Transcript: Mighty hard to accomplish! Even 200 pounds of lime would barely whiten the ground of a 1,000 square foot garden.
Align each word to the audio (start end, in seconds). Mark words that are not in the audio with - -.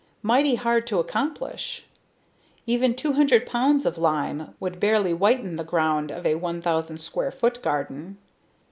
Mighty 0.23 0.55
hard 0.55 0.87
to 0.87 0.97
accomplish! 0.99 1.85
Even 2.65 2.95
200 2.95 3.45
pounds 3.45 3.85
of 3.85 3.99
lime 3.99 4.55
would 4.59 4.79
barely 4.79 5.13
whiten 5.13 5.57
the 5.57 5.63
ground 5.63 6.09
of 6.11 6.25
a 6.25 6.33
1,000 6.33 6.97
square 6.97 7.29
foot 7.31 7.61
garden. 7.61 8.17